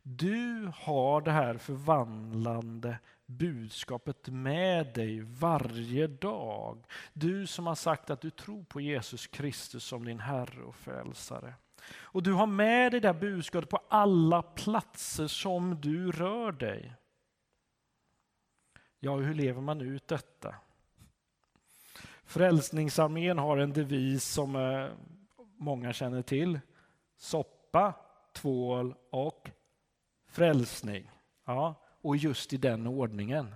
[0.01, 6.85] Du har det här förvandlande budskapet med dig varje dag.
[7.13, 11.53] Du som har sagt att du tror på Jesus Kristus som din Herre och Frälsare.
[11.95, 16.93] Och du har med dig det här budskapet på alla platser som du rör dig.
[18.99, 20.55] Ja, hur lever man ut detta?
[22.23, 24.55] Frälsningsarmén har en devis som
[25.63, 26.59] många känner till.
[27.17, 27.93] Soppa,
[28.33, 29.51] tvål och
[30.27, 31.11] frälsning.
[31.45, 33.55] Ja, och just i den ordningen.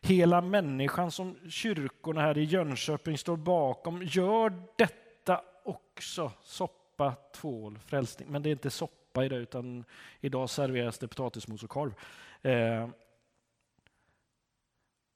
[0.00, 6.32] Hela människan som kyrkorna här i Jönköping står bakom gör detta också.
[6.42, 8.28] Soppa, tvål, frälsning.
[8.28, 9.84] Men det är inte soppa idag utan
[10.20, 11.94] idag serveras det potatismos och korv.
[12.42, 12.88] Eh,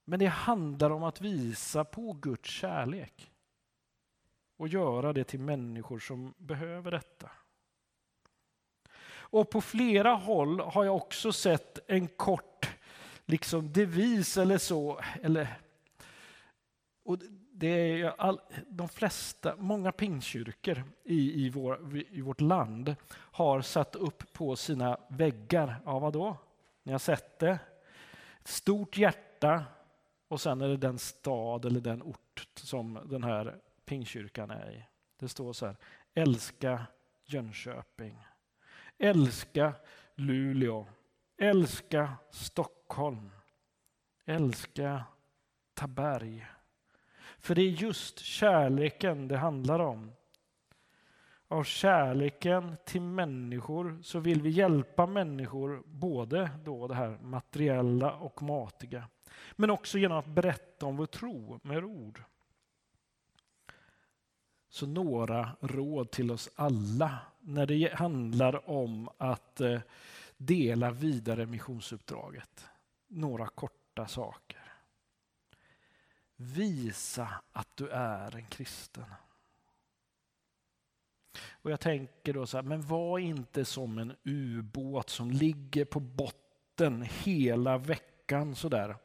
[0.05, 3.30] men det handlar om att visa på Guds kärlek
[4.61, 7.31] och göra det till människor som behöver detta.
[9.11, 12.71] Och på flera håll har jag också sett en kort
[13.27, 15.01] liksom devis eller så.
[15.23, 15.59] Eller,
[17.05, 17.19] och
[17.53, 23.97] det är all, de flesta, många pingkyrkor i, i, vår, i vårt land har satt
[23.97, 26.37] upp på sina väggar, ja vadå?
[26.83, 27.59] Ni har sett det?
[28.41, 29.65] Ett stort hjärta
[30.29, 33.61] och sen är det den stad eller den ort som den här
[33.91, 34.85] pingkyrkan är i.
[35.17, 35.77] Det står så här,
[36.15, 36.87] älska
[37.25, 38.25] Jönköping.
[38.99, 39.73] Älska
[40.15, 40.87] Luleå.
[41.37, 43.31] Älska Stockholm.
[44.25, 45.05] Älska
[45.75, 46.47] Taberg.
[47.39, 50.13] För det är just kärleken det handlar om.
[51.49, 58.43] Av kärleken till människor så vill vi hjälpa människor, både då det här materiella och
[58.43, 59.09] matiga,
[59.57, 62.25] men också genom att berätta om vår tro med ord.
[64.71, 69.81] Så några råd till oss alla när det handlar om att eh,
[70.37, 72.67] dela vidare missionsuppdraget.
[73.09, 74.73] Några korta saker.
[76.37, 79.05] Visa att du är en kristen.
[81.63, 86.01] Och jag tänker då så här, men var inte som en ubåt som ligger på
[86.01, 88.97] botten hela veckan sådär.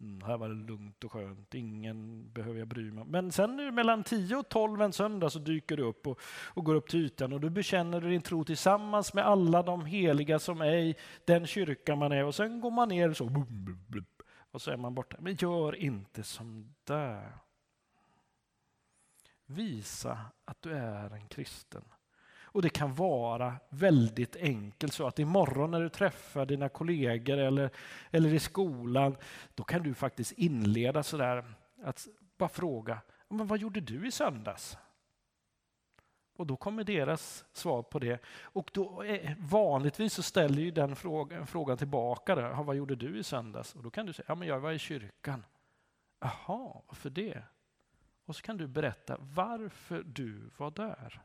[0.00, 3.08] Mm, här var det lugnt och skönt, ingen behöver jag bry mig om.
[3.10, 6.20] Men sen mellan 10 och 12 en söndag så dyker du upp och,
[6.54, 10.38] och går upp till ytan och du bekänner din tro tillsammans med alla de heliga
[10.38, 10.94] som är i
[11.24, 13.44] den kyrka man är och sen går man ner så
[14.50, 15.16] och så är man borta.
[15.20, 17.32] Men gör inte som där.
[19.46, 21.84] Visa att du är en kristen.
[22.56, 27.70] Och det kan vara väldigt enkelt så att imorgon när du träffar dina kollegor eller,
[28.10, 29.16] eller i skolan,
[29.54, 31.44] då kan du faktiskt inleda sådär
[31.82, 32.06] att
[32.38, 34.78] bara fråga, men vad gjorde du i söndags?
[36.36, 38.20] Och då kommer deras svar på det.
[38.40, 43.18] Och då är, vanligtvis så ställer ju den frågan, frågan tillbaka, där, vad gjorde du
[43.18, 43.74] i söndags?
[43.74, 45.44] Och då kan du säga, ja men jag var i kyrkan.
[46.20, 47.42] Jaha, varför det?
[48.24, 51.22] Och så kan du berätta varför du var där.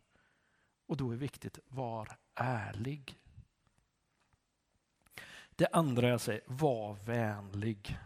[0.92, 3.18] Och då är det viktigt, var ärlig.
[5.56, 7.98] Det andra jag säger, var vänlig.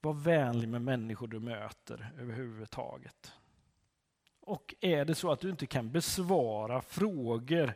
[0.00, 3.32] Var vänlig med människor du möter överhuvudtaget.
[4.40, 7.74] Och är det så att du inte kan besvara frågor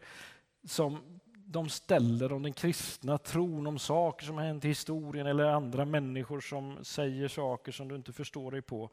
[0.65, 5.45] som de ställer om den kristna tron, om saker som har hänt i historien eller
[5.45, 8.91] andra människor som säger saker som du inte förstår dig på,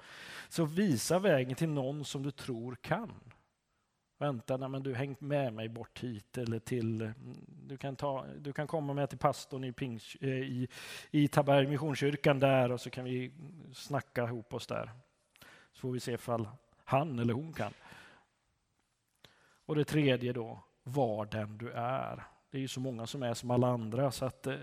[0.49, 3.13] så visa vägen till någon som du tror kan.
[4.17, 7.01] Vänta, nej, men du häng med mig bort hit eller till...
[7.01, 7.15] Mm,
[7.67, 10.67] du kan, ta, du kan komma med till pastorn i, Pings, eh, i,
[11.11, 13.31] i Taberg Missionskyrkan där och så kan vi
[13.73, 14.91] snacka ihop oss där.
[15.73, 16.49] Så får vi se ifall
[16.83, 17.73] han eller hon kan.
[19.65, 22.23] Och det tredje då, var den du är.
[22.51, 24.55] Det är ju så många som är som alla andra så att eh,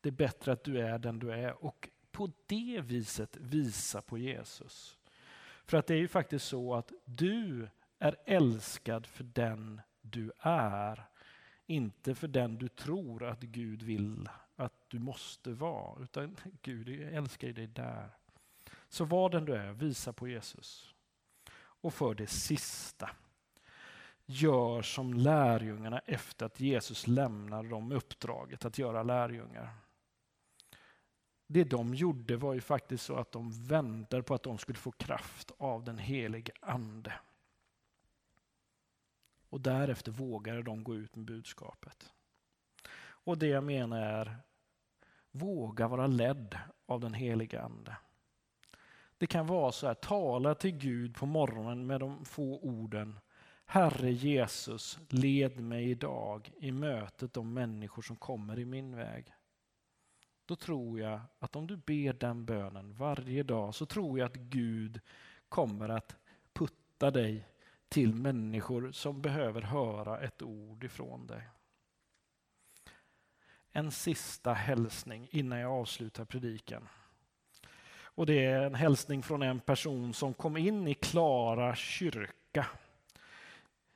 [0.00, 4.18] det är bättre att du är den du är och på det viset visa på
[4.18, 4.98] Jesus.
[5.64, 7.68] För att det är ju faktiskt så att du
[8.02, 11.08] är älskad för den du är.
[11.66, 16.02] Inte för den du tror att Gud vill att du måste vara.
[16.02, 18.10] Utan Gud älskar dig där.
[18.88, 20.94] Så var den du är, visa på Jesus.
[21.54, 23.10] Och för det sista,
[24.26, 29.70] gör som lärjungarna efter att Jesus lämnade dem uppdraget att göra lärjungar.
[31.46, 34.92] Det de gjorde var ju faktiskt så att de väntade på att de skulle få
[34.92, 37.12] kraft av den helige Ande.
[39.52, 42.12] Och därefter vågade de gå ut med budskapet.
[43.02, 44.36] Och det jag menar är,
[45.30, 47.96] våga vara ledd av den helige Ande.
[49.18, 53.18] Det kan vara så här, tala till Gud på morgonen med de få orden
[53.64, 59.34] Herre Jesus, led mig idag i mötet de människor som kommer i min väg.
[60.46, 64.36] Då tror jag att om du ber den bönen varje dag så tror jag att
[64.36, 65.00] Gud
[65.48, 66.16] kommer att
[66.52, 67.51] putta dig
[67.92, 71.42] till människor som behöver höra ett ord ifrån dig.
[73.72, 76.88] En sista hälsning innan jag avslutar predikan.
[77.92, 82.66] Och det är en hälsning från en person som kom in i Klara kyrka.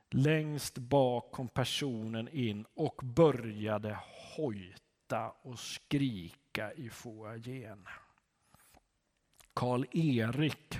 [0.09, 3.99] Längst bak kom personen in och började
[4.35, 7.87] hojta och skrika i foajén.
[9.53, 10.79] Karl-Erik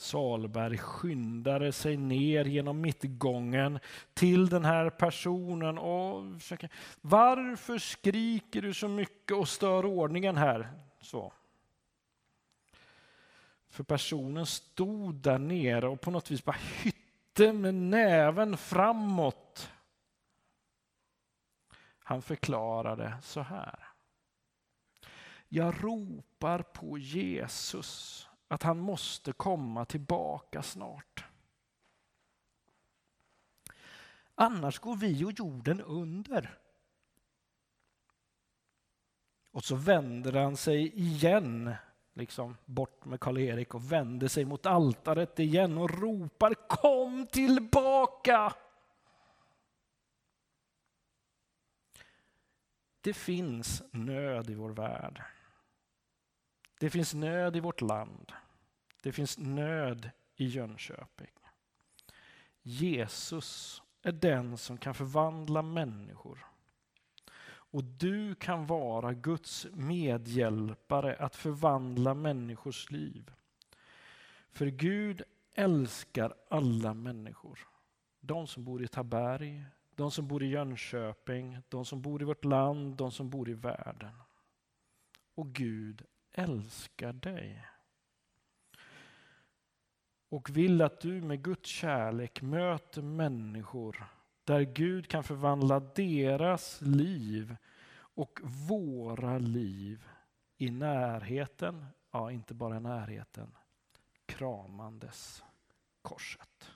[0.00, 3.78] Salberg skyndade sig ner genom mittgången
[4.14, 6.70] till den här personen och försöker,
[7.00, 10.70] Varför skriker du så mycket och stör ordningen här?
[11.00, 11.32] Så.
[13.68, 19.72] För personen stod där nere och på något vis bara hytte med näven framåt.
[21.98, 23.78] Han förklarade så här.
[25.48, 31.24] Jag ropar på Jesus att han måste komma tillbaka snart.
[34.34, 36.58] Annars går vi och jorden under.
[39.50, 41.74] Och så vänder han sig igen,
[42.14, 48.54] liksom bort med Karl-Erik och vänder sig mot altaret igen och ropar Kom tillbaka!
[53.00, 55.22] Det finns nöd i vår värld.
[56.80, 58.32] Det finns nöd i vårt land.
[59.02, 61.30] Det finns nöd i Jönköping.
[62.62, 66.46] Jesus är den som kan förvandla människor.
[67.42, 73.30] Och du kan vara Guds medhjälpare att förvandla människors liv.
[74.50, 75.22] För Gud
[75.54, 77.68] älskar alla människor.
[78.20, 79.64] De som bor i Taberg,
[79.94, 83.54] de som bor i Jönköping, de som bor i vårt land, de som bor i
[83.54, 84.12] världen.
[85.34, 86.06] Och Gud
[86.42, 87.66] älskar dig.
[90.28, 94.04] Och vill att du med Guds kärlek möter människor
[94.44, 97.56] där Gud kan förvandla deras liv
[97.92, 100.08] och våra liv
[100.56, 103.56] i närheten, ja inte bara i närheten,
[104.26, 105.44] kramandes
[106.02, 106.70] korset.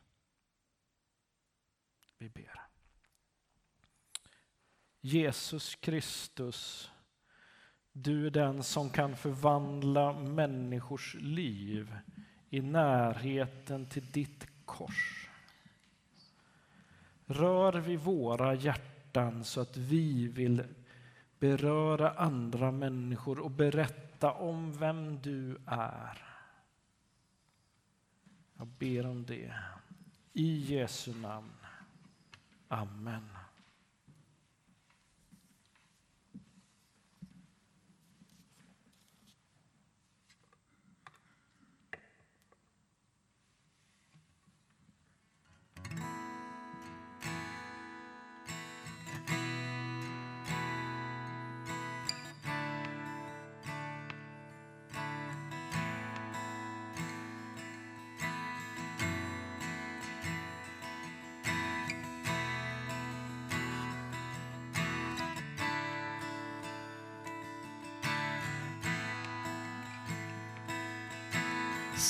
[2.19, 2.61] Vi ber.
[5.01, 6.91] Jesus Kristus
[7.97, 11.97] du är den som kan förvandla människors liv
[12.51, 15.29] i närheten till ditt kors.
[17.27, 20.65] Rör vid våra hjärtan så att vi vill
[21.39, 26.23] beröra andra människor och berätta om vem du är.
[28.57, 29.55] Jag ber om det.
[30.33, 31.53] I Jesu namn.
[32.69, 33.34] Amen.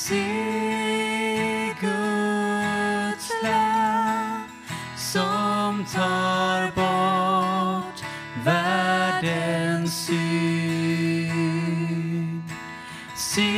[0.05, 4.45] Se Guds lamm
[4.97, 8.05] som tar bort
[8.45, 11.33] världens synd.
[13.17, 13.53] Se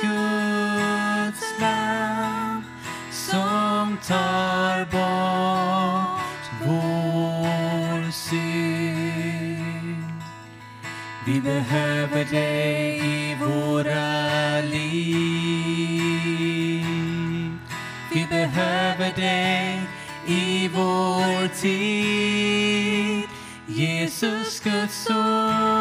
[0.00, 2.64] Guds lamm
[3.12, 10.04] som tar bort vår synd.
[11.26, 12.87] Vi behöver dig
[14.78, 16.08] liv.
[18.12, 19.80] Vi behöver dig
[20.26, 23.28] i vår tid.
[23.66, 25.77] Jesus, Guds son,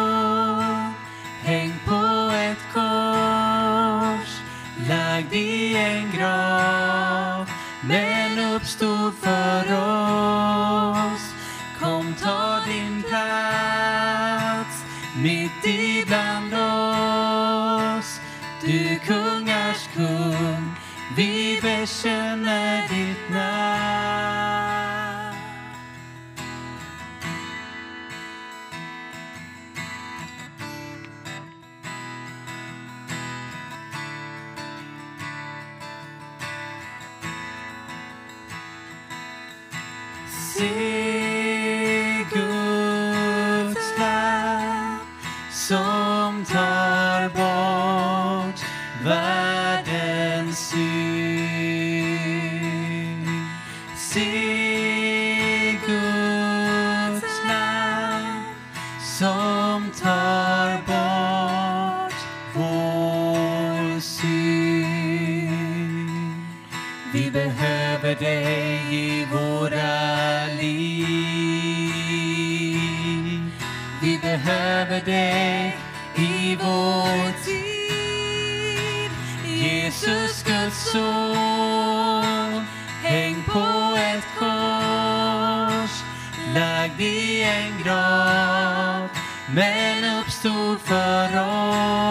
[86.97, 89.09] lagd i en grav,
[89.53, 92.06] men uppstod för oss.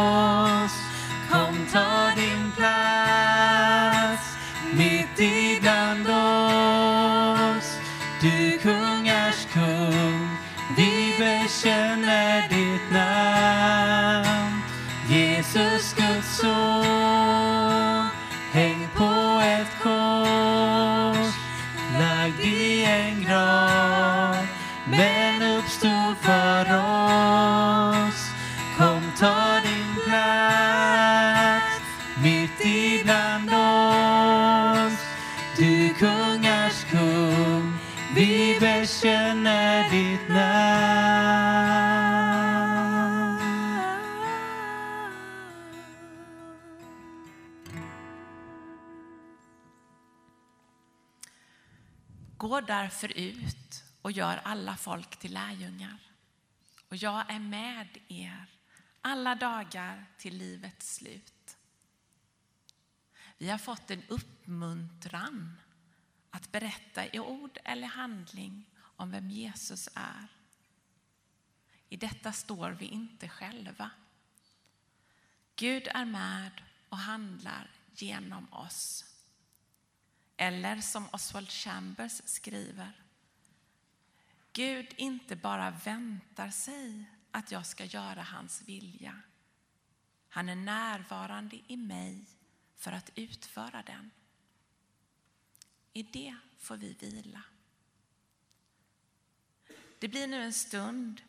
[52.87, 55.99] Därför ut och gör alla folk till lärjungar.
[56.89, 58.47] Och jag är med er
[59.01, 61.57] alla dagar till livets slut.
[63.39, 65.57] Vi har fått en uppmuntran
[66.31, 70.29] att berätta i ord eller handling om vem Jesus är.
[71.89, 73.91] I detta står vi inte själva.
[75.57, 79.16] Gud är med och handlar genom oss.
[80.37, 82.93] Eller som Oswald Chambers skriver.
[84.53, 89.21] Gud inte bara väntar sig att jag ska göra hans vilja.
[90.29, 92.25] Han är närvarande i mig
[92.75, 94.11] för att utföra den.
[95.93, 97.43] I det får vi vila.
[99.99, 101.23] Det blir nu en stund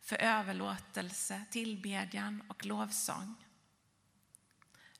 [0.00, 3.34] för överlåtelse, tillbedjan och lovsång.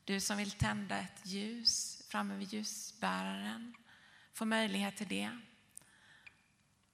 [0.04, 3.74] Du som vill tända ett ljus framme vid ljusbäraren
[4.32, 5.38] får möjlighet till det.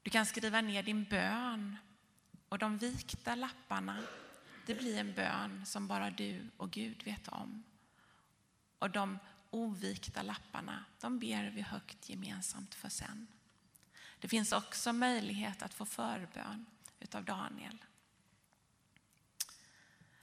[0.02, 1.76] Du kan skriva ner din bön
[2.48, 4.02] och de vikta lapparna,
[4.66, 7.62] det blir en bön som bara du och Gud vet om.
[8.78, 9.18] Och de
[9.50, 13.26] ovikta lapparna, de ber vi högt gemensamt för sen.
[14.18, 16.66] Det finns också möjlighet att få förbön
[17.00, 17.84] utav Daniel.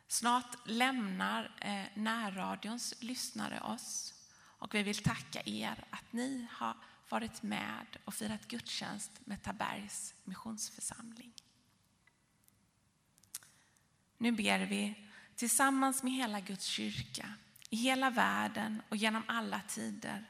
[0.08, 4.19] Snart lämnar eh, närradions lyssnare oss
[4.60, 6.78] och vi vill tacka er att ni har
[7.10, 11.34] varit med och firat gudstjänst med Tabergs missionsförsamling.
[14.18, 17.34] Nu ber vi tillsammans med hela Guds kyrka,
[17.70, 20.26] i hela världen och genom alla tider,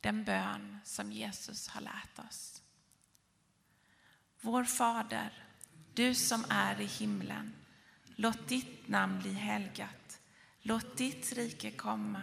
[0.00, 2.62] den bön som Jesus har lärt oss.
[4.40, 5.44] Vår Fader,
[5.94, 7.52] du som är i himlen.
[8.16, 10.20] Låt ditt namn bli helgat.
[10.62, 12.22] Låt ditt rike komma.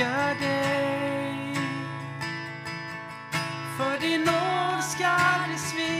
[0.00, 1.54] Älskar dig.
[3.76, 5.99] För din nåd ska aldrig svika.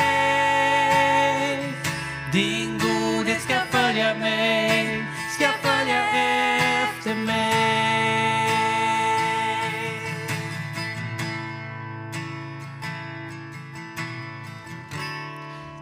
[2.31, 5.05] Din godhet ska följa mig,
[5.35, 7.65] ska följa efter mig.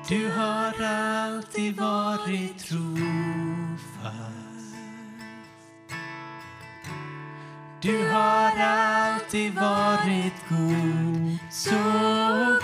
[0.08, 4.34] Du har alltid varit trofast.
[7.82, 9.03] Du har alltid
[9.42, 11.76] varit god, så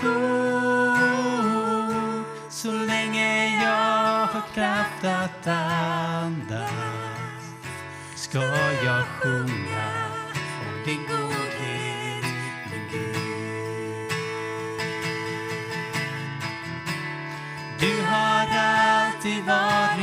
[0.02, 1.00] god.
[2.50, 6.70] Så länge jag har kraft att andas
[8.14, 8.38] ska
[8.84, 10.06] jag sjunga
[10.60, 12.24] om din godhet,
[12.70, 13.16] min Gud.
[17.80, 19.99] Du har alltid varit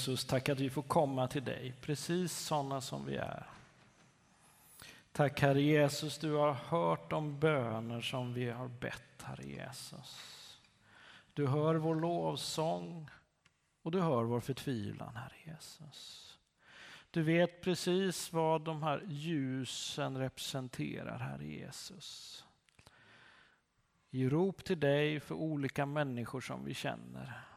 [0.00, 3.46] Jesus, tack att vi får komma till dig, precis sådana som vi är.
[5.12, 10.60] Tack Herre Jesus, du har hört de böner som vi har bett, Herre Jesus.
[11.34, 13.10] Du hör vår lovsång
[13.82, 16.38] och du hör vår förtvivlan, Herre Jesus.
[17.10, 22.44] Du vet precis vad de här ljusen representerar, Herre Jesus.
[24.10, 27.49] I rop till dig för olika människor som vi känner.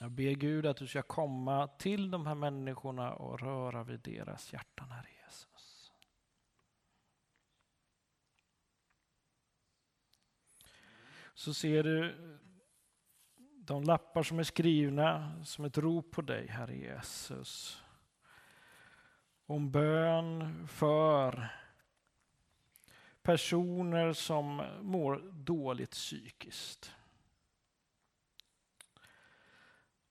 [0.00, 4.52] Jag ber Gud att du ska komma till de här människorna och röra vid deras
[4.52, 5.92] hjärtan, Herre Jesus.
[11.34, 12.14] Så ser du
[13.68, 17.82] de lappar som är skrivna som ett rop på dig, Herre Jesus.
[19.46, 21.48] Om bön för
[23.22, 26.94] personer som mår dåligt psykiskt.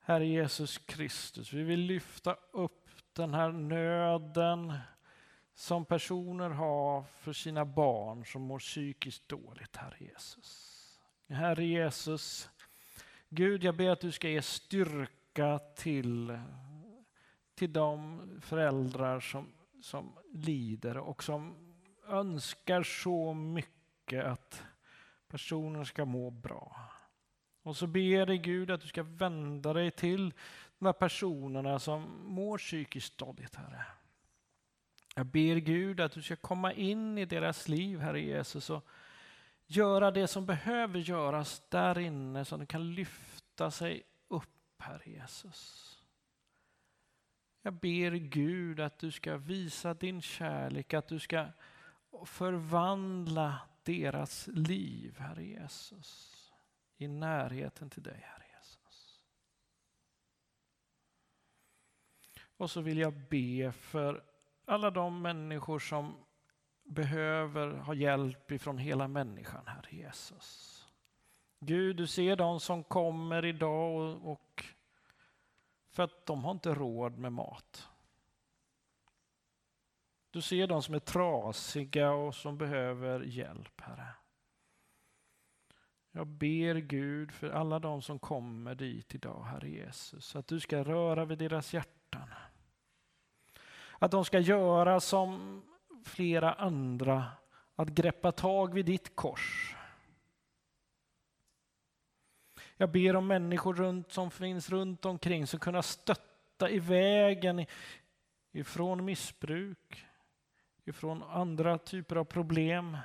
[0.07, 4.73] Herre Jesus Kristus, vi vill lyfta upp den här nöden
[5.53, 10.73] som personer har för sina barn som mår psykiskt dåligt, Herre Jesus.
[11.29, 12.49] Herre Jesus,
[13.29, 16.39] Gud, jag ber att du ska ge styrka till,
[17.55, 21.55] till de föräldrar som, som lider och som
[22.07, 24.63] önskar så mycket att
[25.27, 26.96] personen ska må bra.
[27.67, 30.33] Och så ber dig Gud att du ska vända dig till
[30.79, 33.85] de här personerna som mår psykiskt dåligt, Herre.
[35.15, 38.87] Jag ber Gud att du ska komma in i deras liv, Herre Jesus, och
[39.65, 45.11] göra det som behöver göras där inne så att de kan lyfta sig upp, Herre
[45.11, 45.93] Jesus.
[47.61, 51.45] Jag ber Gud att du ska visa din kärlek, att du ska
[52.25, 56.36] förvandla deras liv, Herre Jesus,
[56.97, 59.21] i närheten till dig, Herre Jesus.
[62.57, 64.23] Och så vill jag be för
[64.65, 66.25] alla de människor som
[66.83, 70.73] behöver ha hjälp ifrån hela människan, Herre Jesus.
[71.59, 74.65] Gud, du ser de som kommer idag och, och
[75.89, 77.89] för att de har inte råd med mat.
[80.31, 84.07] Du ser de som är trasiga och som behöver hjälp, Herre.
[86.17, 90.83] Jag ber Gud för alla de som kommer dit idag, Herre Jesus, att du ska
[90.83, 92.29] röra vid deras hjärtan.
[93.99, 95.61] Att de ska göra som
[96.03, 97.25] flera andra,
[97.75, 99.75] att greppa tag vid ditt kors.
[102.77, 107.65] Jag ber om människor runt, som finns runt omkring som kunna stötta i vägen
[108.51, 110.05] ifrån missbruk,
[110.85, 112.97] ifrån andra typer av problem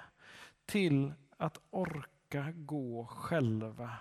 [0.67, 3.99] till att orka gå själva.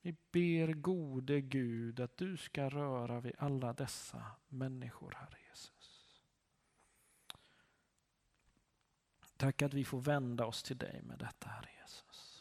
[0.00, 6.22] Vi ber gode Gud att du ska röra vid alla dessa människor, Herre Jesus.
[9.36, 12.35] Tack att vi får vända oss till dig med detta, Herre Jesus.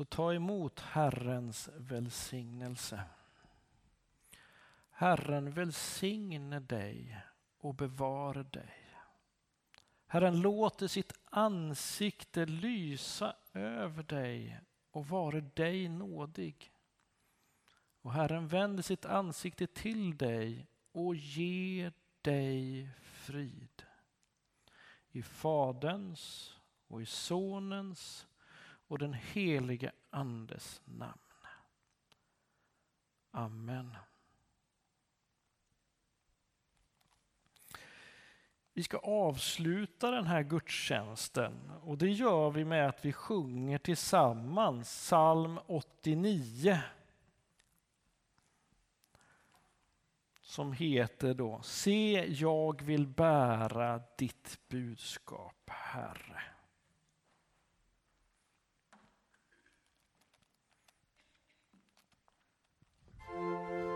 [0.00, 3.02] Så ta emot Herrens välsignelse.
[4.90, 7.18] Herren välsigne dig
[7.58, 8.74] och bevara dig.
[10.06, 16.72] Herren låter sitt ansikte lysa över dig och vare dig nådig.
[18.02, 21.92] Och Herren vänder sitt ansikte till dig och ger
[22.22, 23.82] dig frid.
[25.10, 26.54] I Faderns
[26.88, 28.26] och i Sonens
[28.90, 31.20] och den helige Andes namn.
[33.30, 33.96] Amen.
[38.72, 44.88] Vi ska avsluta den här gudstjänsten och det gör vi med att vi sjunger tillsammans
[44.88, 46.78] psalm 89.
[50.40, 56.42] Som heter då Se, jag vill bära ditt budskap, Herre.
[63.32, 63.89] Música